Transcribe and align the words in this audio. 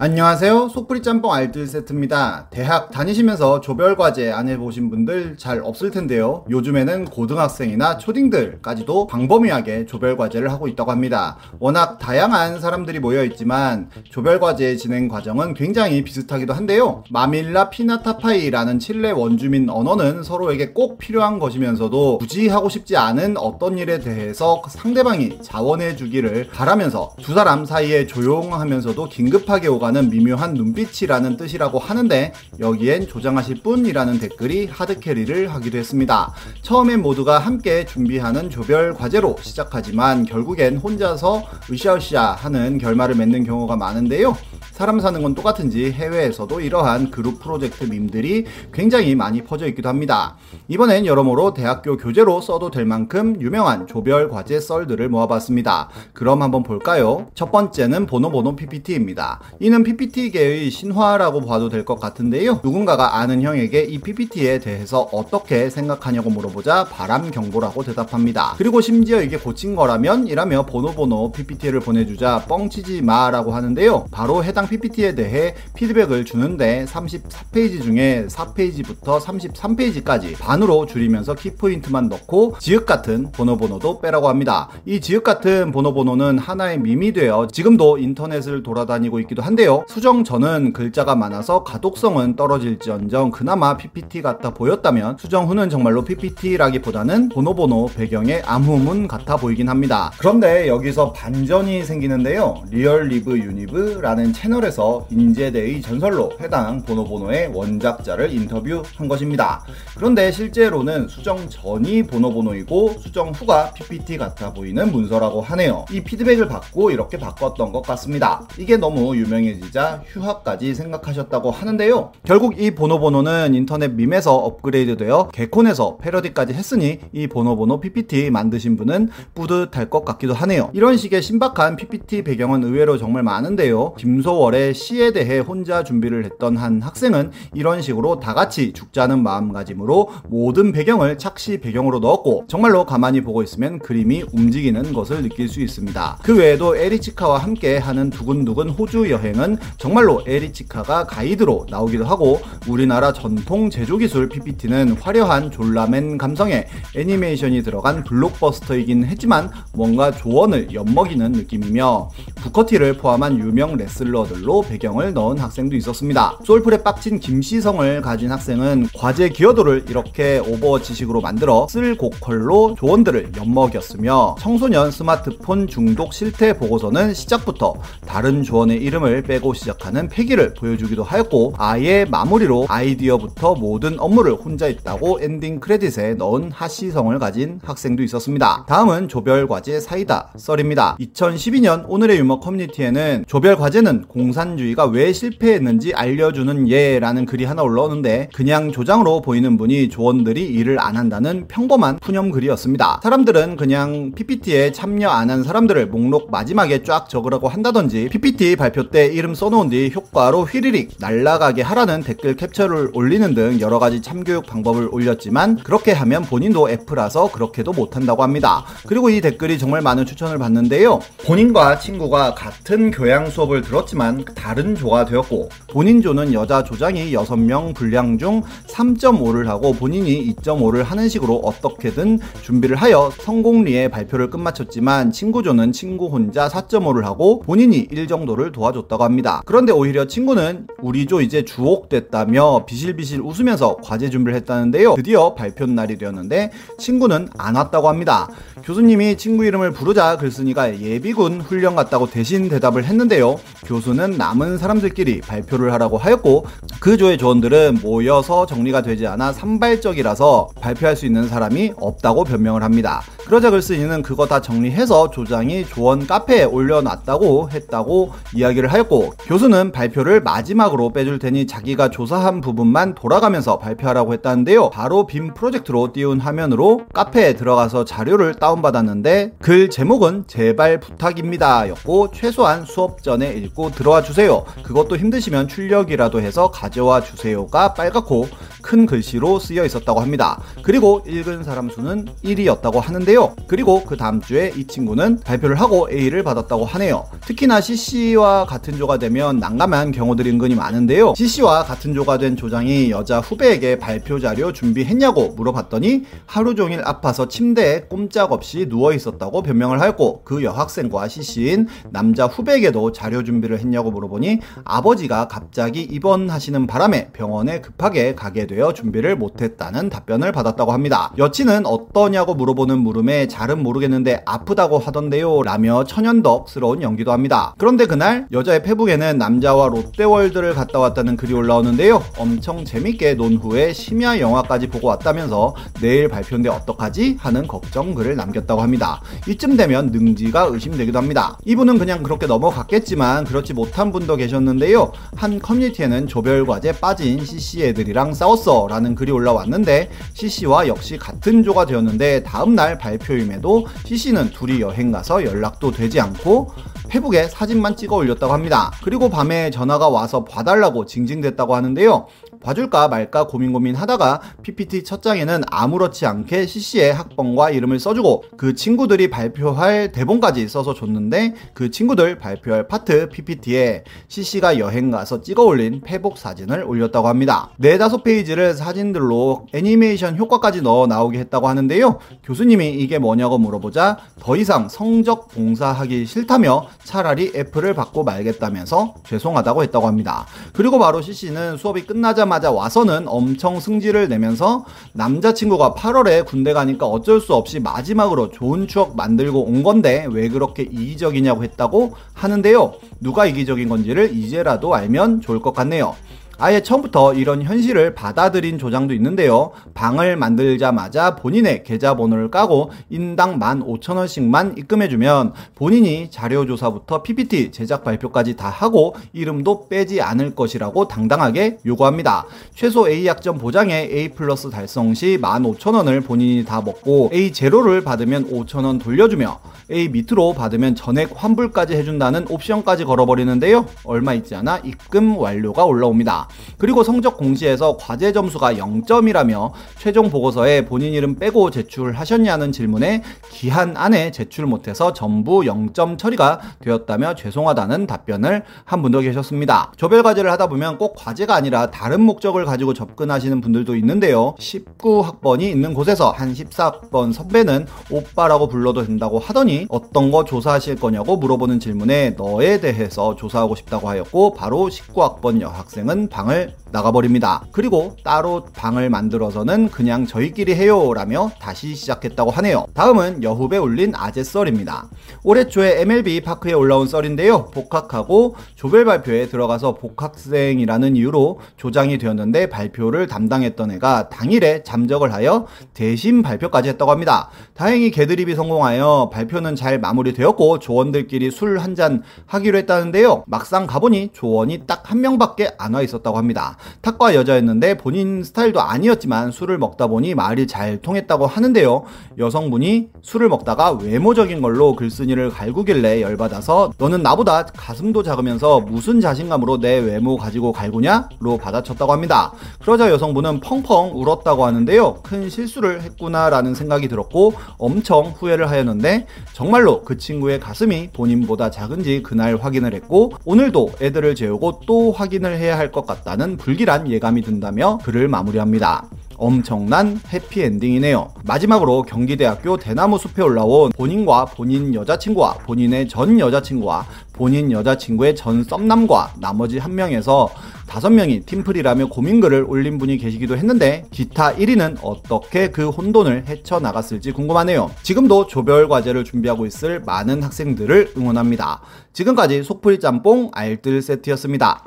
안녕하세요. 0.00 0.68
속풀이 0.68 1.02
짬뽕 1.02 1.32
알뜰 1.32 1.66
세트입니다. 1.66 2.46
대학 2.50 2.92
다니시면서 2.92 3.60
조별 3.60 3.96
과제 3.96 4.30
안 4.30 4.48
해보신 4.48 4.90
분들 4.90 5.36
잘 5.38 5.60
없을 5.60 5.90
텐데요. 5.90 6.44
요즘에는 6.48 7.06
고등학생이나 7.06 7.98
초딩들까지도 7.98 9.08
광범위하게 9.08 9.86
조별 9.86 10.16
과제를 10.16 10.52
하고 10.52 10.68
있다고 10.68 10.92
합니다. 10.92 11.38
워낙 11.58 11.98
다양한 11.98 12.60
사람들이 12.60 13.00
모여 13.00 13.24
있지만 13.24 13.90
조별 14.08 14.38
과제 14.38 14.76
진행 14.76 15.08
과정은 15.08 15.54
굉장히 15.54 16.04
비슷하기도 16.04 16.52
한데요. 16.52 17.02
마밀라 17.10 17.70
피나타파이라는 17.70 18.78
칠레 18.78 19.10
원주민 19.10 19.68
언어는 19.68 20.22
서로에게 20.22 20.74
꼭 20.74 20.98
필요한 20.98 21.40
것이면서도 21.40 22.18
굳이 22.18 22.46
하고 22.46 22.68
싶지 22.68 22.96
않은 22.96 23.36
어떤 23.36 23.76
일에 23.78 23.98
대해서 23.98 24.62
상대방이 24.68 25.42
자원해 25.42 25.96
주기를 25.96 26.50
바라면서 26.54 27.10
두 27.20 27.34
사람 27.34 27.64
사이에 27.64 28.06
조용하면서도 28.06 29.08
긴급하게 29.08 29.66
오가 29.66 29.87
가는 29.88 30.10
미묘한 30.10 30.52
눈빛이라는 30.52 31.38
뜻이라고 31.38 31.78
하는데 31.78 32.34
여기엔 32.60 33.08
조장하실 33.08 33.62
분이라는 33.62 34.20
댓글이 34.20 34.66
하드캐리를 34.66 35.48
하기도 35.48 35.78
했습니다. 35.78 36.34
처음엔 36.60 37.00
모두가 37.00 37.38
함께 37.38 37.86
준비하는 37.86 38.50
조별 38.50 38.92
과제로 38.92 39.36
시작하지만 39.40 40.26
결국엔 40.26 40.76
혼자서 40.76 41.42
으쌰으쌰 41.72 42.32
하는 42.32 42.76
결말을 42.76 43.14
맺는 43.14 43.44
경우가 43.44 43.76
많은데요. 43.76 44.36
사람 44.78 45.00
사는 45.00 45.20
건 45.20 45.34
똑같은지 45.34 45.90
해외에서도 45.90 46.60
이러한 46.60 47.10
그룹 47.10 47.40
프로젝트 47.40 47.82
밈들이 47.82 48.44
굉장히 48.72 49.16
많이 49.16 49.42
퍼져 49.42 49.66
있기도 49.66 49.88
합니다. 49.88 50.36
이번엔 50.68 51.04
여러모로 51.04 51.52
대학교 51.52 51.96
교재로 51.96 52.40
써도 52.40 52.70
될 52.70 52.84
만큼 52.84 53.40
유명한 53.40 53.88
조별 53.88 54.28
과제 54.28 54.60
썰들을 54.60 55.08
모아봤습니다. 55.08 55.88
그럼 56.12 56.42
한번 56.42 56.62
볼까요? 56.62 57.26
첫 57.34 57.50
번째는 57.50 58.06
보노보노 58.06 58.54
PPT입니다. 58.54 59.40
이는 59.58 59.77
PPT계의 59.84 60.70
신화라고 60.70 61.40
봐도 61.46 61.68
될 61.68 61.84
것 61.84 61.98
같은데요. 62.00 62.60
누군가가 62.62 63.16
아는 63.18 63.40
형에게 63.42 63.82
이 63.82 63.98
PPT에 63.98 64.58
대해서 64.58 65.08
어떻게 65.12 65.70
생각하냐고 65.70 66.28
물어보자 66.28 66.84
바람 66.84 67.30
경보라고 67.30 67.82
대답합니다. 67.84 68.54
그리고 68.58 68.80
심지어 68.80 69.22
이게 69.22 69.36
고친 69.38 69.74
거라면 69.76 70.26
이라며 70.26 70.66
보노보노 70.66 71.32
PPT를 71.32 71.80
보내주자 71.80 72.44
뻥치지 72.46 73.02
마라고 73.02 73.52
하는데요. 73.54 74.06
바로 74.10 74.42
해당 74.44 74.68
PPT에 74.68 75.14
대해 75.14 75.54
피드백을 75.74 76.24
주는데 76.24 76.84
34페이지 76.86 77.82
중에 77.82 78.26
4페이지부터 78.28 79.20
33페이지까지 79.20 80.36
반으로 80.38 80.86
줄이면서 80.86 81.34
키포인트만 81.34 82.08
넣고 82.08 82.56
지읒 82.58 82.86
같은 82.86 83.30
보노보노도 83.32 84.00
빼라고 84.00 84.28
합니다. 84.28 84.68
이 84.84 85.00
지읒 85.00 85.22
같은 85.22 85.72
보노보노는 85.72 86.38
하나의 86.38 86.78
밈이 86.80 87.12
되어 87.12 87.46
지금도 87.50 87.98
인터넷을 87.98 88.62
돌아다니고 88.62 89.20
있기도 89.20 89.42
한데요. 89.42 89.67
수정 89.88 90.24
전은 90.24 90.72
글자가 90.72 91.14
많아서 91.14 91.64
가독성은 91.64 92.36
떨어질지언정 92.36 93.30
그나마 93.30 93.76
PPT 93.76 94.22
같아 94.22 94.50
보였다면 94.50 95.16
수정 95.18 95.48
후는 95.48 95.70
정말로 95.70 96.04
PPT라기보다는 96.04 97.30
보노보노 97.30 97.86
배경의 97.94 98.42
암호문 98.44 99.08
같아 99.08 99.36
보이긴 99.36 99.68
합니다. 99.68 100.12
그런데 100.18 100.68
여기서 100.68 101.12
반전이 101.12 101.84
생기는데요. 101.84 102.62
리얼 102.70 103.08
리브 103.08 103.38
유니브라는 103.38 104.32
채널 104.32 104.58
채널에서 104.58 105.06
인제대의 105.10 105.80
전설로 105.82 106.32
해당 106.40 106.82
보노보노의 106.82 107.50
원작자를 107.54 108.32
인터뷰한 108.32 109.08
것입니다. 109.08 109.64
그런데 109.96 110.32
실제로는 110.32 111.08
수정 111.08 111.48
전이 111.48 112.04
보노보노이고 112.04 112.96
수정 113.00 113.30
후가 113.30 113.72
PPT 113.72 114.18
같아 114.18 114.52
보이는 114.52 114.90
문서라고 114.90 115.40
하네요. 115.42 115.84
이 115.92 116.02
피드백을 116.02 116.48
받고 116.48 116.90
이렇게 116.90 117.18
바꿨던 117.18 117.72
것 117.72 117.82
같습니다. 117.82 118.42
이게 118.58 118.76
너무 118.76 119.16
유명해지 119.16 119.57
자 119.70 120.02
휴학까지 120.08 120.74
생각하셨다고 120.74 121.52
하는데요. 121.52 122.12
결국 122.24 122.60
이 122.60 122.72
보노보노는 122.72 123.54
인터넷 123.54 123.92
밈에서 123.92 124.34
업그레이드되어 124.34 125.28
개콘에서 125.28 125.98
패러디까지 125.98 126.52
했으니 126.52 126.98
이 127.12 127.28
보노보노 127.28 127.80
PPT 127.80 128.30
만드신 128.30 128.76
분은 128.76 129.10
뿌듯할 129.34 129.88
것 129.88 130.04
같기도 130.04 130.34
하네요. 130.34 130.70
이런 130.72 130.96
식의 130.96 131.22
신박한 131.22 131.76
PPT 131.76 132.24
배경은 132.24 132.64
의외로 132.64 132.98
정말 132.98 133.22
많은데요. 133.22 133.94
김소월 133.94 134.48
월에 134.48 134.72
시에 134.72 135.12
대해 135.12 135.38
혼자 135.38 135.84
준비를 135.84 136.24
했던 136.24 136.56
한 136.56 136.80
학생은 136.80 137.32
이런 137.54 137.82
식으로 137.82 138.18
다 138.18 138.32
같이 138.32 138.72
죽자는 138.72 139.22
마음가짐으로 139.22 140.10
모든 140.28 140.72
배경을 140.72 141.18
착시 141.18 141.58
배경으로 141.58 141.98
넣었고 141.98 142.44
정말로 142.48 142.86
가만히 142.86 143.20
보고 143.20 143.42
있으면 143.42 143.78
그림이 143.78 144.24
움직이는 144.32 144.92
것을 144.94 145.22
느낄 145.22 145.48
수 145.48 145.60
있습니다. 145.60 146.20
그 146.22 146.36
외에도 146.36 146.76
에리치카와 146.76 147.38
함께 147.38 147.76
하는 147.76 148.10
두근두근 148.10 148.70
호주 148.70 149.10
여행은 149.10 149.47
정말로 149.76 150.22
에리치카가 150.26 151.04
가이드로 151.04 151.66
나오기도 151.70 152.04
하고 152.04 152.40
우리나라 152.66 153.12
전통 153.12 153.70
제조 153.70 153.98
기술 153.98 154.28
PPT는 154.28 154.96
화려한 155.00 155.52
졸라맨 155.52 156.18
감성의 156.18 156.66
애니메이션이 156.96 157.62
들어간 157.62 158.02
블록버스터이긴 158.02 159.04
했지만 159.04 159.50
뭔가 159.72 160.10
조언을 160.10 160.74
엿먹이는 160.74 161.32
느낌이며 161.32 162.10
부커티를 162.36 162.94
포함한 162.94 163.38
유명 163.38 163.76
레슬러들 163.76 164.38
걸로 164.48 164.62
배경을 164.62 165.12
넣은 165.12 165.38
학생도 165.38 165.76
있었습니다. 165.76 166.38
솔플에 166.44 166.82
빡친 166.82 167.20
김시성을 167.20 168.00
가진 168.00 168.30
학생은 168.30 168.88
과제 168.94 169.28
기여도를 169.28 169.84
이렇게 169.88 170.38
오버워치식으로 170.38 171.20
만들어 171.20 171.66
쓸 171.68 171.96
고컬로 171.96 172.76
조언들을 172.78 173.32
엿먹였으며 173.36 174.36
청소년 174.38 174.90
스마트폰 174.90 175.66
중독 175.66 176.14
실태 176.14 176.56
보고서는 176.56 177.14
시작부터 177.14 177.74
다른 178.06 178.42
조원의 178.42 178.78
이름을 178.78 179.22
빼고 179.28 179.54
시작하는 179.54 180.08
패기를 180.08 180.54
보여주기도 180.54 181.04
하였고 181.04 181.54
아예 181.58 182.04
마무리로 182.10 182.66
아이디어부터 182.68 183.54
모든 183.54 183.98
업무를 184.00 184.32
혼자 184.32 184.66
했다고 184.66 185.20
엔딩 185.22 185.60
크레딧에 185.60 186.14
넣은 186.14 186.50
하시성을 186.50 187.18
가진 187.18 187.60
학생도 187.62 188.02
있었습니다. 188.02 188.64
다음은 188.66 189.08
조별 189.08 189.46
과제 189.46 189.78
사이다 189.78 190.32
썰입니다. 190.36 190.96
2012년 191.00 191.84
오늘의 191.86 192.18
유머 192.18 192.40
커뮤니티에는 192.40 193.24
조별 193.26 193.56
과제는 193.56 194.06
공 194.08 194.28
공산주의가 194.28 194.86
왜 194.86 195.12
실패했는지 195.12 195.94
알려주는 195.94 196.68
예라는 196.68 197.24
글이 197.24 197.44
하나 197.44 197.62
올라오는데 197.62 198.28
그냥 198.34 198.72
조장으로 198.72 199.22
보이는 199.22 199.56
분이 199.56 199.88
조원들이 199.88 200.44
일을 200.44 200.78
안 200.80 200.96
한다는 200.96 201.46
평범한 201.48 201.98
푸념 202.00 202.30
글이었습니다. 202.30 203.00
사람들은 203.02 203.56
그냥 203.56 204.12
PPT에 204.14 204.72
참여 204.72 205.08
안 205.08 205.28
한 205.28 205.42
사람들을 205.42 205.88
목록 205.88 206.30
마지막에 206.30 206.82
쫙 206.82 207.06
적으라고 207.06 207.48
한다든지 207.48 208.08
PPT 208.10 208.56
발표 208.56 208.88
때 208.88 209.06
이름 209.18 209.34
써놓은 209.34 209.70
뒤 209.70 209.90
효과로 209.92 210.44
휘리릭 210.44 210.92
날라가게 211.00 211.62
하라는 211.62 212.04
댓글 212.04 212.36
캡처를 212.36 212.90
올리는 212.92 213.34
등 213.34 213.58
여러 213.58 213.80
가지 213.80 214.00
참교육 214.00 214.46
방법을 214.46 214.88
올렸지만 214.92 215.56
그렇게 215.56 215.90
하면 215.90 216.22
본인도 216.22 216.70
F라서 216.70 217.32
그렇게도 217.32 217.72
못한다고 217.72 218.22
합니다. 218.22 218.64
그리고 218.86 219.10
이 219.10 219.20
댓글이 219.20 219.58
정말 219.58 219.82
많은 219.82 220.06
추천을 220.06 220.38
받는데요. 220.38 221.00
본인과 221.26 221.80
친구가 221.80 222.36
같은 222.36 222.92
교양 222.92 223.28
수업을 223.28 223.62
들었지만 223.62 224.24
다른 224.36 224.76
조가 224.76 225.06
되었고 225.06 225.48
본인 225.72 226.00
조는 226.00 226.32
여자 226.32 226.62
조장이 226.62 227.10
6명 227.10 227.74
분량 227.74 228.18
중 228.18 228.42
3.5를 228.68 229.46
하고 229.46 229.72
본인이 229.72 230.32
2.5를 230.32 230.84
하는 230.84 231.08
식으로 231.08 231.38
어떻게든 231.38 232.20
준비를 232.42 232.76
하여 232.76 233.10
성공리에 233.18 233.88
발표를 233.88 234.30
끝마쳤지만 234.30 235.10
친구 235.10 235.42
조는 235.42 235.72
친구 235.72 236.06
혼자 236.06 236.46
4.5를 236.46 237.02
하고 237.02 237.40
본인이 237.40 237.78
1 237.78 238.06
정도를 238.06 238.52
도와줬다고 238.52 239.02
합니다. 239.02 239.07
그런데 239.44 239.72
오히려 239.72 240.06
친구는 240.06 240.66
우리 240.80 241.06
조 241.06 241.20
이제 241.20 241.44
주옥됐다며 241.44 242.66
비실비실 242.66 243.20
웃으면서 243.20 243.76
과제 243.82 244.10
준비를 244.10 244.36
했다는데요. 244.38 244.94
드디어 244.96 245.34
발표 245.34 245.66
날이 245.66 245.98
되었는데 245.98 246.52
친구는 246.78 247.28
안 247.36 247.56
왔다고 247.56 247.88
합니다. 247.88 248.28
교수님이 248.64 249.16
친구 249.16 249.44
이름을 249.44 249.72
부르자 249.72 250.16
글쓴이가 250.16 250.80
예비군 250.80 251.40
훈련 251.40 251.74
갔다고 251.74 252.08
대신 252.08 252.48
대답을 252.48 252.84
했는데요. 252.84 253.38
교수는 253.66 254.12
남은 254.12 254.58
사람들끼리 254.58 255.20
발표를 255.20 255.72
하라고 255.74 255.98
하였고 255.98 256.46
그 256.80 256.96
조의 256.96 257.18
조원들은 257.18 257.78
모여서 257.82 258.46
정리가 258.46 258.82
되지 258.82 259.06
않아 259.06 259.32
산발적이라서 259.32 260.48
발표할 260.60 260.96
수 260.96 261.06
있는 261.06 261.28
사람이 261.28 261.72
없다고 261.76 262.24
변명을 262.24 262.62
합니다. 262.62 263.02
그러자 263.28 263.50
글쓴이는 263.50 264.00
그거 264.00 264.24
다 264.24 264.40
정리해서 264.40 265.10
조장이 265.10 265.66
조원 265.66 266.06
카페에 266.06 266.44
올려놨다고 266.44 267.50
했다고 267.50 268.12
이야기를 268.34 268.72
하였고 268.72 269.12
교수는 269.26 269.70
발표를 269.70 270.22
마지막으로 270.22 270.94
빼줄 270.94 271.18
테니 271.18 271.46
자기가 271.46 271.90
조사한 271.90 272.40
부분만 272.40 272.94
돌아가면서 272.94 273.58
발표하라고 273.58 274.14
했다는데요. 274.14 274.70
바로 274.70 275.06
빔 275.06 275.34
프로젝트로 275.34 275.92
띄운 275.92 276.20
화면으로 276.20 276.86
카페에 276.94 277.34
들어가서 277.34 277.84
자료를 277.84 278.36
다운받았는데 278.36 279.34
글 279.40 279.68
제목은 279.68 280.24
제발 280.26 280.80
부탁입니다 280.80 281.68
였고 281.68 282.10
최소한 282.12 282.64
수업 282.64 283.02
전에 283.02 283.30
읽고 283.34 283.72
들어와 283.72 284.00
주세요. 284.00 284.46
그것도 284.62 284.96
힘드시면 284.96 285.48
출력이라도 285.48 286.22
해서 286.22 286.50
가져와 286.50 287.02
주세요가 287.02 287.74
빨갛고 287.74 288.26
큰 288.62 288.86
글씨로 288.86 289.38
쓰여 289.38 289.66
있었다고 289.66 290.00
합니다. 290.00 290.40
그리고 290.62 291.02
읽은 291.06 291.44
사람 291.44 291.68
수는 291.68 292.06
1이었다고 292.24 292.80
하는데요. 292.80 293.17
하는데요. 293.18 293.34
그리고 293.48 293.82
그 293.84 293.96
다음 293.96 294.20
주에 294.20 294.52
이 294.56 294.64
친구는 294.64 295.20
발표를 295.20 295.56
하고 295.56 295.88
A를 295.90 296.22
받았다고 296.22 296.64
하네요. 296.64 297.06
특히나 297.22 297.60
CC와 297.60 298.46
같은 298.46 298.76
조가 298.76 298.98
되면 298.98 299.40
난감한 299.40 299.90
경우들이 299.90 300.30
은근히 300.30 300.54
많은데요. 300.54 301.14
CC와 301.16 301.64
같은 301.64 301.92
조가 301.94 302.18
된 302.18 302.36
조장이 302.36 302.90
여자 302.90 303.18
후배에게 303.18 303.78
발표 303.78 304.20
자료 304.20 304.52
준비했냐고 304.52 305.30
물어봤더니 305.36 306.04
하루 306.26 306.54
종일 306.54 306.82
아파서 306.84 307.26
침대에 307.28 307.82
꼼짝없이 307.88 308.68
누워 308.68 308.92
있었다고 308.92 309.42
변명을 309.42 309.80
하였고 309.80 310.22
그 310.24 310.44
여학생과 310.44 311.08
CC인 311.08 311.66
남자 311.90 312.26
후배에게도 312.26 312.92
자료 312.92 313.24
준비를 313.24 313.58
했냐고 313.58 313.90
물어보니 313.90 314.40
아버지가 314.64 315.28
갑자기 315.28 315.82
입원하시는 315.82 316.66
바람에 316.66 317.10
병원에 317.12 317.60
급하게 317.60 318.14
가게 318.14 318.46
되어 318.46 318.72
준비를 318.72 319.16
못했다는 319.16 319.88
답변을 319.88 320.32
받았다고 320.32 320.72
합니다. 320.72 321.12
여친은 321.18 321.66
어떠냐고 321.66 322.34
물어보는 322.34 322.78
물음에 322.78 323.07
잘은 323.08 323.62
모르겠는데 323.62 324.22
아프다고 324.26 324.78
하던데요 324.78 325.42
라며 325.42 325.84
천연덕스러운 325.84 326.82
연기도 326.82 327.12
합니다. 327.12 327.54
그런데 327.56 327.86
그날 327.86 328.26
여자의 328.32 328.62
페북에는 328.62 329.16
남자와 329.16 329.68
롯데월드를 329.68 330.54
갔다 330.54 330.78
왔다는 330.78 331.16
글이 331.16 331.32
올라오는데요. 331.32 332.02
엄청 332.18 332.64
재밌게 332.64 333.14
논 333.14 333.36
후에 333.36 333.72
심야 333.72 334.20
영화까지 334.20 334.68
보고 334.68 334.88
왔다면서 334.88 335.54
내일 335.80 336.08
발표인데 336.08 336.48
어떡하지? 336.50 337.16
하는 337.18 337.46
걱정 337.46 337.94
글을 337.94 338.16
남겼다고 338.16 338.60
합니다. 338.60 339.00
이쯤 339.26 339.56
되면 339.56 339.86
능지가 339.86 340.48
의심되기도 340.50 340.98
합니다. 340.98 341.38
이분은 341.46 341.78
그냥 341.78 342.02
그렇게 342.02 342.26
넘어갔겠지만 342.26 343.24
그렇지 343.24 343.54
못한 343.54 343.90
분도 343.90 344.16
계셨는데요. 344.16 344.92
한 345.16 345.38
커뮤니티에는 345.38 346.06
조별과제 346.06 346.72
빠진 346.80 347.24
CC 347.24 347.64
애들이랑 347.64 348.12
싸웠어 348.12 348.66
라는 348.68 348.94
글이 348.94 349.10
올라왔는데 349.12 349.90
CC와 350.14 350.68
역시 350.68 350.98
같은 350.98 351.42
조가 351.42 351.66
되었는데 351.66 352.24
다음날 352.24 352.78
발표임에도 352.88 353.66
CC는 353.84 354.30
둘이 354.30 354.60
여행 354.60 354.90
가서 354.90 355.24
연락도 355.24 355.72
되지 355.72 356.00
않고 356.00 356.50
페북에 356.88 357.28
사진만 357.28 357.76
찍어 357.76 357.96
올렸다고 357.96 358.32
합니다. 358.32 358.72
그리고 358.82 359.10
밤에 359.10 359.50
전화가 359.50 359.88
와서 359.88 360.24
봐달라고 360.24 360.86
징징댔다고 360.86 361.54
하는데요. 361.54 362.06
봐줄까 362.40 362.88
말까 362.88 363.26
고민 363.26 363.52
고민 363.52 363.74
하다가 363.74 364.20
PPT 364.42 364.84
첫 364.84 365.02
장에는 365.02 365.42
아무렇지 365.50 366.06
않게 366.06 366.46
CC의 366.46 366.94
학번과 366.94 367.50
이름을 367.50 367.78
써주고 367.80 368.24
그 368.36 368.54
친구들이 368.54 369.10
발표할 369.10 369.92
대본까지 369.92 370.48
써서 370.48 370.74
줬는데 370.74 371.34
그 371.54 371.70
친구들 371.70 372.18
발표할 372.18 372.68
파트 372.68 373.08
PPT에 373.08 373.84
CC가 374.08 374.58
여행 374.58 374.90
가서 374.90 375.22
찍어 375.22 375.44
올린 375.44 375.80
페북 375.84 376.18
사진을 376.18 376.64
올렸다고 376.64 377.08
합니다. 377.08 377.50
네다섯 377.56 378.04
페이지를 378.04 378.54
사진들로 378.54 379.46
애니메이션 379.52 380.16
효과까지 380.16 380.62
넣어 380.62 380.86
나오게 380.86 381.18
했다고 381.18 381.48
하는데요. 381.48 381.98
교수님이 382.22 382.74
이게 382.74 382.98
뭐냐고 382.98 383.38
물어보자 383.38 383.98
더 384.20 384.36
이상 384.36 384.68
성적 384.68 385.28
봉사하기 385.28 386.06
싫다며 386.06 386.66
차라리 386.84 387.32
F를 387.34 387.74
받고 387.74 388.04
말겠다면서 388.04 388.94
죄송하다고 389.06 389.62
했다고 389.64 389.86
합니다. 389.86 390.26
그리고 390.52 390.78
바로 390.78 391.00
CC는 391.00 391.56
수업이 391.56 391.82
끝나자 391.82 392.26
마자 392.28 392.52
와서는 392.52 393.08
엄청 393.08 393.58
승질을 393.58 394.08
내면서 394.08 394.64
남자친구가 394.92 395.74
8월에 395.74 396.24
군대 396.24 396.52
가니까 396.52 396.86
어쩔 396.86 397.20
수 397.20 397.34
없이 397.34 397.58
마지막으로 397.58 398.30
좋은 398.30 398.68
추억 398.68 398.94
만들고 398.96 399.44
온 399.44 399.62
건데 399.62 400.06
왜 400.10 400.28
그렇게 400.28 400.62
이기적이냐고 400.62 401.42
했다고 401.42 401.94
하는데요. 402.12 402.74
누가 403.00 403.26
이기적인 403.26 403.68
건지를 403.68 404.14
이제라도 404.16 404.74
알면 404.74 405.20
좋을 405.20 405.40
것 405.40 405.52
같네요. 405.52 405.96
아예 406.40 406.62
처음부터 406.62 407.14
이런 407.14 407.42
현실을 407.42 407.96
받아들인 407.96 408.58
조장도 408.58 408.94
있는데요. 408.94 409.50
방을 409.74 410.16
만들자마자 410.16 411.16
본인의 411.16 411.64
계좌번호를 411.64 412.30
까고 412.30 412.70
인당 412.90 413.40
15,000원씩만 413.40 414.56
입금해주면 414.56 415.32
본인이 415.56 416.12
자료조사부터 416.12 417.02
PPT 417.02 417.50
제작 417.50 417.82
발표까지 417.82 418.36
다 418.36 418.48
하고 418.48 418.94
이름도 419.12 419.68
빼지 419.68 420.00
않을 420.00 420.36
것이라고 420.36 420.86
당당하게 420.86 421.58
요구합니다. 421.66 422.26
최소 422.54 422.88
A 422.88 423.04
약점 423.04 423.38
보장에 423.38 423.88
A 423.90 424.10
플러스 424.10 424.48
달성 424.48 424.94
시 424.94 425.18
15,000원을 425.20 426.06
본인이 426.06 426.44
다 426.44 426.62
먹고 426.64 427.10
A 427.12 427.32
제로를 427.32 427.82
받으면 427.82 428.30
5,000원 428.30 428.80
돌려주며 428.80 429.40
A 429.72 429.88
밑으로 429.88 430.34
받으면 430.34 430.76
전액 430.76 431.10
환불까지 431.16 431.74
해준다는 431.74 432.26
옵션까지 432.30 432.84
걸어버리는데요. 432.84 433.66
얼마 433.82 434.14
있지 434.14 434.36
않아 434.36 434.58
입금 434.58 435.18
완료가 435.18 435.64
올라옵니다. 435.64 436.27
그리고 436.58 436.82
성적 436.82 437.16
공시에서 437.16 437.76
과제 437.76 438.12
점수가 438.12 438.54
0점이라며 438.54 439.52
최종 439.78 440.10
보고서에 440.10 440.64
본인 440.64 440.92
이름 440.92 441.16
빼고 441.16 441.50
제출하셨냐는 441.50 442.52
질문에 442.52 443.02
기한 443.30 443.76
안에 443.76 444.10
제출 444.10 444.46
못해서 444.46 444.92
전부 444.92 445.40
0점 445.40 445.98
처리가 445.98 446.40
되었다며 446.60 447.14
죄송하다는 447.14 447.86
답변을 447.86 448.42
한 448.64 448.82
분도 448.82 449.00
계셨습니다. 449.00 449.72
조별 449.76 450.02
과제를 450.02 450.30
하다 450.32 450.48
보면 450.48 450.78
꼭 450.78 450.94
과제가 450.96 451.34
아니라 451.34 451.70
다른 451.70 452.00
목적을 452.00 452.44
가지고 452.44 452.74
접근하시는 452.74 453.40
분들도 453.40 453.76
있는데요. 453.76 454.34
19학번이 454.38 455.42
있는 455.42 455.74
곳에서 455.74 456.10
한 456.10 456.34
14학번 456.34 457.12
선배는 457.12 457.66
오빠라고 457.90 458.48
불러도 458.48 458.84
된다고 458.84 459.18
하더니 459.18 459.66
어떤 459.68 460.10
거 460.10 460.24
조사하실 460.24 460.76
거냐고 460.76 461.16
물어보는 461.16 461.60
질문에 461.60 462.10
너에 462.10 462.60
대해서 462.60 463.16
조사하고 463.16 463.54
싶다고 463.54 463.88
하였고 463.88 464.34
바로 464.34 464.68
19학번 464.68 465.40
여학생은 465.40 466.08
방을 466.18 466.52
나가버립니다. 466.72 467.44
그리고 467.52 467.96
따로 468.04 468.44
방을 468.54 468.90
만들어서는 468.90 469.68
그냥 469.70 470.04
저희끼리 470.04 470.54
해요 470.54 470.92
라며 470.92 471.30
다시 471.40 471.74
시작했다고 471.76 472.30
하네요. 472.32 472.66
다음은 472.74 473.22
여후배 473.22 473.56
올린 473.56 473.92
아재 473.94 474.24
썰입니다. 474.24 474.88
올해 475.22 475.46
초에 475.46 475.80
MLB 475.80 476.20
파크에 476.22 476.52
올라온 476.52 476.88
썰인데요. 476.88 477.46
복학하고 477.52 478.34
조별 478.56 478.84
발표에 478.84 479.28
들어가서 479.28 479.74
복학생이라는 479.76 480.96
이유로 480.96 481.38
조장이 481.56 481.98
되었는데 481.98 482.48
발표를 482.50 483.06
담당했던 483.06 483.70
애가 483.72 484.08
당일에 484.08 484.62
잠적을 484.64 485.12
하여 485.14 485.46
대신 485.72 486.20
발표까지 486.22 486.68
했다고 486.70 486.90
합니다. 486.90 487.30
다행히 487.54 487.90
개드립이 487.92 488.34
성공하여 488.34 489.10
발표는 489.12 489.54
잘 489.56 489.78
마무리되었고 489.78 490.58
조원들끼리 490.58 491.30
술 491.30 491.58
한 491.60 491.76
잔 491.76 492.02
하기로 492.26 492.58
했다는데요. 492.58 493.22
막상 493.28 493.66
가보니 493.68 494.10
조원이 494.12 494.66
딱 494.66 494.82
한 494.90 495.00
명밖에 495.02 495.50
안 495.58 495.74
와 495.74 495.82
있었다 495.82 496.07
고 496.10 496.18
합니다. 496.18 496.56
탁과 496.82 497.14
여자였는데 497.14 497.76
본인 497.78 498.22
스타일도 498.22 498.60
아니었지만 498.60 499.30
술을 499.30 499.58
먹다 499.58 499.86
보니 499.86 500.14
말이 500.14 500.46
잘 500.46 500.78
통했다고 500.82 501.26
하는데요. 501.26 501.84
여성분이 502.18 502.88
술을 503.02 503.28
먹다가 503.28 503.72
외모적인 503.72 504.42
걸로 504.42 504.74
글쓴이를 504.76 505.30
갈구길래 505.30 506.02
열받아서 506.02 506.72
너는 506.78 507.02
나보다 507.02 507.44
가슴도 507.46 508.02
작으면서 508.02 508.60
무슨 508.60 509.00
자신감으로 509.00 509.60
내 509.60 509.78
외모 509.78 510.16
가지고 510.16 510.52
갈구냐? 510.52 511.08
로 511.20 511.38
받아쳤다고 511.38 511.92
합니다. 511.92 512.32
그러자 512.60 512.90
여성분은 512.90 513.40
펑펑 513.40 513.92
울었다고 513.94 514.44
하는데요. 514.44 515.00
큰 515.02 515.28
실수를 515.30 515.82
했구나라는 515.82 516.54
생각이 516.54 516.88
들었고 516.88 517.34
엄청 517.58 518.14
후회를 518.16 518.50
하였는데 518.50 519.06
정말로 519.32 519.82
그 519.82 519.96
친구의 519.96 520.40
가슴이 520.40 520.88
본인보다 520.92 521.50
작은지 521.50 522.02
그날 522.02 522.36
확인을 522.36 522.74
했고 522.74 523.12
오늘도 523.24 523.72
애들을 523.80 524.14
재우고 524.14 524.60
또 524.66 524.92
확인을 524.92 525.38
해야 525.38 525.56
할 525.56 525.68
것 525.68 525.86
같다는 525.98 526.36
불길한 526.36 526.90
예감이 526.90 527.22
든다며 527.22 527.78
글을 527.84 528.08
마무리합니다. 528.08 528.84
엄청난 529.16 530.00
해피엔딩이네요. 530.12 531.12
마지막으로 531.24 531.82
경기대학교 531.82 532.56
대나무 532.56 532.98
숲에 532.98 533.22
올라온 533.22 533.72
본인과 533.72 534.26
본인 534.26 534.72
여자친구와 534.74 535.38
본인의 535.38 535.88
전 535.88 536.20
여자친구와 536.20 536.86
본인 537.14 537.50
여자친구의 537.50 538.14
전 538.14 538.44
썸남과 538.44 539.14
나머지 539.18 539.58
한 539.58 539.74
명에서 539.74 540.30
다섯 540.68 540.90
명이 540.90 541.20
팀플이라며 541.20 541.88
고민글을 541.88 542.44
올린 542.46 542.78
분이 542.78 542.98
계시기도 542.98 543.36
했는데 543.36 543.86
기타 543.90 544.34
1위는 544.34 544.76
어떻게 544.82 545.50
그 545.50 545.68
혼돈을 545.70 546.26
헤쳐나갔을지 546.28 547.10
궁금하네요. 547.10 547.72
지금도 547.82 548.28
조별 548.28 548.68
과제를 548.68 549.02
준비하고 549.02 549.46
있을 549.46 549.80
많은 549.80 550.22
학생들을 550.22 550.92
응원합니다. 550.96 551.60
지금까지 551.92 552.44
속풀이 552.44 552.78
짬뽕 552.78 553.32
알뜰 553.34 553.82
세트였습니다. 553.82 554.64